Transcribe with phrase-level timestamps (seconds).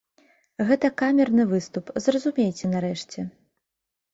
[0.69, 3.19] Гэта камерны выступ, зразумейце нарэшце.